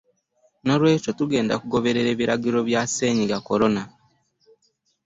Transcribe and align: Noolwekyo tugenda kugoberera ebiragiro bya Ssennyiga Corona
Noolwekyo 0.65 1.11
tugenda 1.19 1.59
kugoberera 1.61 2.07
ebiragiro 2.11 2.59
bya 2.69 2.81
Ssennyiga 2.87 3.37
Corona 3.47 3.81